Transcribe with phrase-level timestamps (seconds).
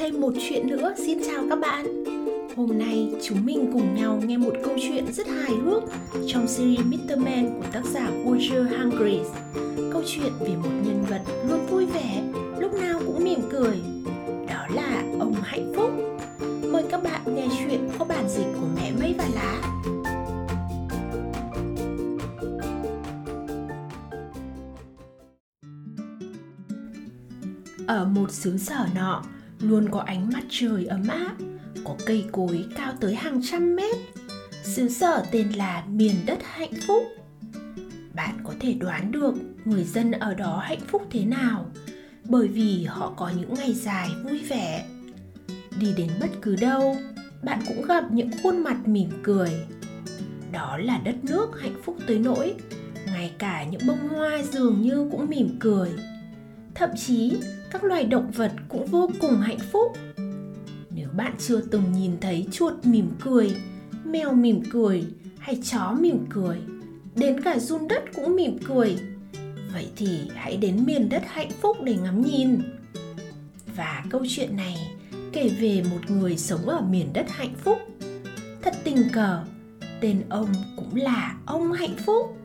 [0.00, 0.94] thêm một chuyện nữa.
[0.96, 2.04] Xin chào các bạn.
[2.56, 5.82] Hôm nay chúng mình cùng nhau nghe một câu chuyện rất hài hước
[6.26, 7.18] trong series Mr.
[7.18, 9.32] Man của tác giả Roger Hargreaves.
[9.92, 12.22] Câu chuyện về một nhân vật luôn vui vẻ,
[12.58, 13.76] lúc nào cũng mỉm cười.
[14.48, 15.90] Đó là ông Hạnh Phúc.
[16.72, 19.62] Mời các bạn nghe chuyện có bản dịch của mẹ Mây và Lá.
[27.86, 29.22] Ở một xứ sở nọ,
[29.60, 31.36] luôn có ánh mặt trời ấm áp,
[31.84, 33.96] có cây cối cao tới hàng trăm mét.
[34.62, 37.02] Xứ sở tên là miền đất hạnh phúc.
[38.14, 39.34] Bạn có thể đoán được
[39.64, 41.66] người dân ở đó hạnh phúc thế nào,
[42.24, 44.86] bởi vì họ có những ngày dài vui vẻ.
[45.80, 46.96] Đi đến bất cứ đâu,
[47.42, 49.50] bạn cũng gặp những khuôn mặt mỉm cười.
[50.52, 52.54] Đó là đất nước hạnh phúc tới nỗi
[53.06, 55.90] ngay cả những bông hoa dường như cũng mỉm cười.
[56.80, 57.36] Thậm chí
[57.70, 59.98] các loài động vật cũng vô cùng hạnh phúc.
[60.90, 63.56] Nếu bạn chưa từng nhìn thấy chuột mỉm cười,
[64.04, 65.04] mèo mỉm cười
[65.38, 66.56] hay chó mỉm cười,
[67.14, 68.96] đến cả run đất cũng mỉm cười,
[69.72, 72.58] vậy thì hãy đến miền đất hạnh phúc để ngắm nhìn.
[73.76, 74.76] Và câu chuyện này
[75.32, 77.78] kể về một người sống ở miền đất hạnh phúc.
[78.62, 79.42] Thật tình cờ,
[80.00, 82.36] tên ông cũng là ông hạnh phúc.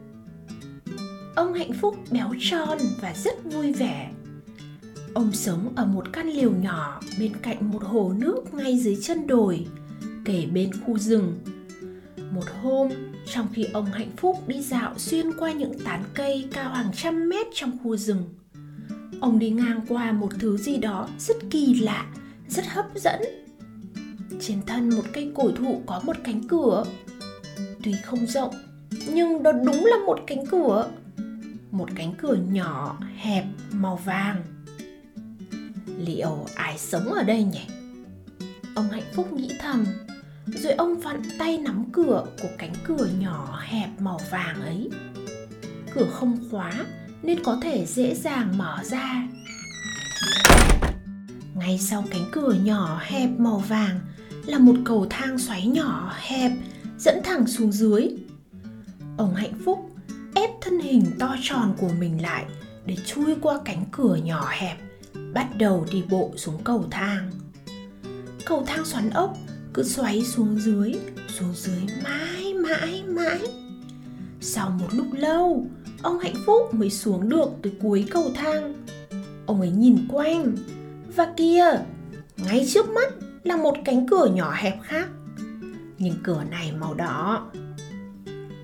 [1.35, 4.11] Ông hạnh phúc béo tròn và rất vui vẻ.
[5.15, 9.27] Ông sống ở một căn liều nhỏ bên cạnh một hồ nước ngay dưới chân
[9.27, 9.67] đồi,
[10.25, 11.39] kể bên khu rừng.
[12.31, 12.89] Một hôm,
[13.25, 17.29] trong khi ông hạnh phúc đi dạo xuyên qua những tán cây cao hàng trăm
[17.29, 18.23] mét trong khu rừng,
[19.19, 22.05] ông đi ngang qua một thứ gì đó rất kỳ lạ,
[22.47, 23.21] rất hấp dẫn.
[24.39, 26.85] Trên thân một cây cổ thụ có một cánh cửa.
[27.83, 28.53] Tuy không rộng,
[29.13, 30.89] nhưng đó đúng là một cánh cửa.
[31.71, 34.43] Một cánh cửa nhỏ, hẹp, màu vàng
[35.97, 37.65] liệu ai sống ở đây nhỉ?
[38.75, 39.85] Ông hạnh phúc nghĩ thầm,
[40.47, 44.89] rồi ông vặn tay nắm cửa của cánh cửa nhỏ hẹp màu vàng ấy.
[45.93, 46.71] Cửa không khóa
[47.23, 49.27] nên có thể dễ dàng mở ra.
[51.55, 53.99] Ngay sau cánh cửa nhỏ hẹp màu vàng
[54.45, 56.51] là một cầu thang xoáy nhỏ hẹp
[56.99, 58.07] dẫn thẳng xuống dưới.
[59.17, 59.91] Ông hạnh phúc
[60.35, 62.45] ép thân hình to tròn của mình lại
[62.85, 64.77] để chui qua cánh cửa nhỏ hẹp
[65.35, 67.31] bắt đầu đi bộ xuống cầu thang.
[68.45, 69.37] Cầu thang xoắn ốc,
[69.73, 70.93] cứ xoáy xuống dưới
[71.27, 73.39] xuống dưới mãi mãi mãi.
[74.41, 75.67] Sau một lúc lâu,
[76.01, 78.73] ông hạnh phúc mới xuống được tới cuối cầu thang.
[79.45, 80.55] Ông ấy nhìn quanh,
[81.15, 81.65] và kia
[82.37, 83.13] ngay trước mắt
[83.43, 85.07] là một cánh cửa nhỏ hẹp khác.
[85.97, 87.51] Nhưng cửa này màu đỏ.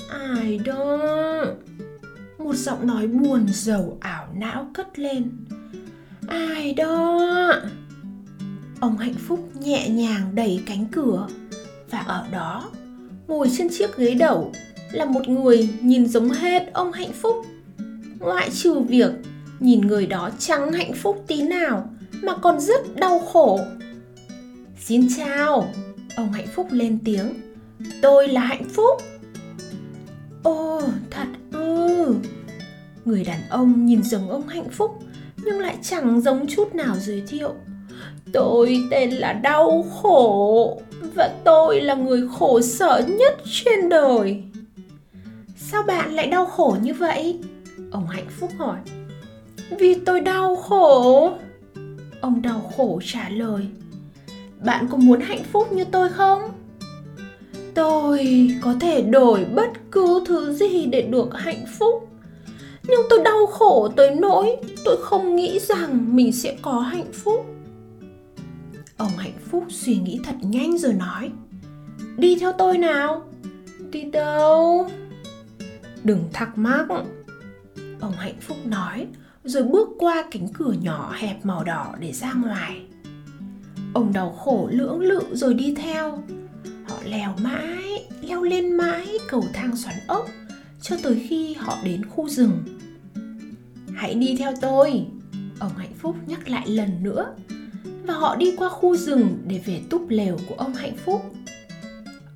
[0.10, 0.98] Ai đó.
[2.38, 5.32] Một giọng nói buồn rầu ảo não cất lên
[6.28, 7.54] ai đó.
[8.80, 11.28] Ông hạnh phúc nhẹ nhàng đẩy cánh cửa.
[11.90, 12.70] Và ở đó,
[13.28, 14.52] ngồi trên chiếc ghế đầu
[14.92, 17.46] là một người nhìn giống hết ông hạnh phúc.
[18.20, 19.12] Ngoại trừ việc
[19.60, 21.90] nhìn người đó chẳng hạnh phúc tí nào,
[22.22, 23.60] mà còn rất đau khổ.
[24.80, 25.74] Xin chào,
[26.16, 27.34] ông hạnh phúc lên tiếng.
[28.02, 29.02] Tôi là hạnh phúc.
[30.44, 32.16] Ồ, thật ư.
[33.06, 35.04] Người đàn ông nhìn giống ông hạnh phúc
[35.46, 37.54] nhưng lại chẳng giống chút nào giới thiệu.
[38.34, 40.82] Tôi tên là đau khổ,
[41.16, 44.44] và tôi là người khổ sở nhất trên đời.
[45.58, 47.40] Sao bạn lại đau khổ như vậy?
[47.92, 48.78] Ông hạnh phúc hỏi.
[49.80, 51.32] Vì tôi đau khổ.
[52.22, 53.68] Ông đau khổ trả lời.
[54.66, 56.42] Bạn có muốn hạnh phúc như tôi không?
[57.74, 62.08] Tôi có thể đổi bất cứ thứ gì để được hạnh phúc.
[62.88, 67.46] Nhưng tôi đau khổ tới nỗi tôi không nghĩ rằng mình sẽ có hạnh phúc.
[68.98, 71.32] Ông hạnh phúc suy nghĩ thật nhanh rồi nói,
[72.18, 73.26] đi theo tôi nào.
[73.92, 74.90] Đi đâu?
[76.04, 76.88] Đừng thắc mắc.
[78.00, 79.08] Ông hạnh phúc nói,
[79.44, 82.82] rồi bước qua cánh cửa nhỏ hẹp màu đỏ để ra ngoài.
[83.94, 86.24] Ông đau khổ lưỡng lự rồi đi theo.
[86.88, 90.30] Họ leo mãi, leo lên mãi cầu thang xoắn ốc
[90.82, 92.64] cho tới khi họ đến khu rừng
[94.02, 95.06] hãy đi theo tôi.
[95.60, 97.34] Ông hạnh phúc nhắc lại lần nữa.
[98.06, 101.22] Và họ đi qua khu rừng để về túp lều của ông hạnh phúc.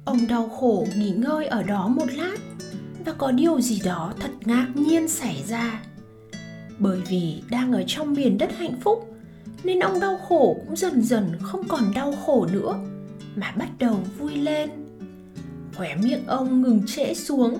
[0.05, 2.37] Ông đau khổ nghỉ ngơi ở đó một lát.
[3.05, 5.81] Và có điều gì đó thật ngạc nhiên xảy ra.
[6.79, 9.15] Bởi vì đang ở trong miền đất hạnh phúc,
[9.63, 12.79] nên ông đau khổ cũng dần dần không còn đau khổ nữa,
[13.35, 14.69] mà bắt đầu vui lên.
[15.75, 17.57] Khóe miệng ông ngừng trễ xuống,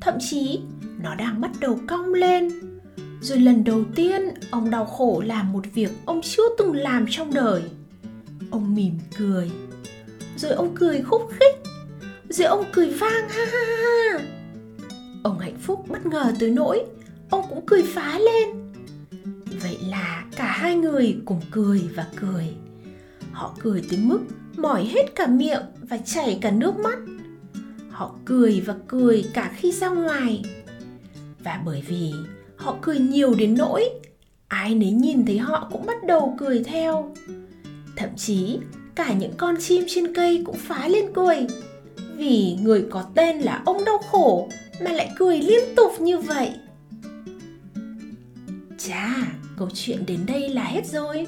[0.00, 0.60] thậm chí
[1.02, 2.50] nó đang bắt đầu cong lên
[3.28, 7.34] rồi lần đầu tiên, ông đau khổ làm một việc ông chưa từng làm trong
[7.34, 7.62] đời.
[8.50, 9.50] Ông mỉm cười.
[10.36, 11.54] Rồi ông cười khúc khích.
[12.28, 14.18] Rồi ông cười vang, ha ha ha
[15.22, 16.84] ông hạnh phúc bất ngờ tới nỗi
[17.30, 18.72] ông cũng cười phá lên.
[19.62, 22.54] Vậy là cả hai người cùng cười và cười.
[23.32, 24.20] Họ cười tới mức
[24.56, 26.98] mỏi hết cả miệng và chảy cả nước mắt.
[27.90, 30.42] Họ cười và cười cả khi ra ngoài.
[31.44, 32.12] Và bởi vì
[32.58, 33.90] họ cười nhiều đến nỗi
[34.48, 37.14] ai nấy nhìn thấy họ cũng bắt đầu cười theo.
[37.96, 38.58] Thậm chí,
[38.94, 41.46] cả những con chim trên cây cũng phá lên cười.
[42.16, 44.48] Vì người có tên là ông đau khổ
[44.84, 46.50] mà lại cười liên tục như vậy.
[48.78, 49.16] Chà,
[49.56, 51.26] câu chuyện đến đây là hết rồi.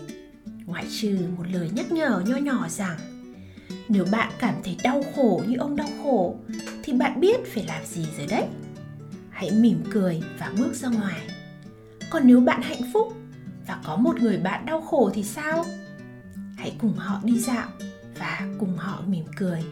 [0.67, 2.99] Ngoại trừ một lời nhắc nhở nho nhỏ rằng,
[3.89, 6.35] nếu bạn cảm thấy đau khổ như ông đau khổ,
[6.83, 8.45] thì bạn biết phải làm gì rồi đấy
[9.41, 11.21] hãy mỉm cười và bước ra ngoài.
[12.11, 13.13] Còn nếu bạn hạnh phúc
[13.67, 15.65] và có một người bạn đau khổ thì sao?
[16.57, 17.69] Hãy cùng họ đi dạo
[18.19, 19.65] và cùng họ mỉm cười.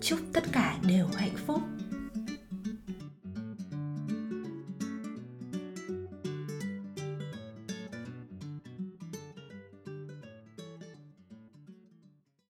[0.00, 1.60] Chúc tất cả đều hạnh phúc.